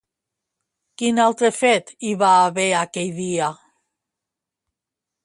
[1.01, 3.51] Quin altre fet hi va haver aquell dia?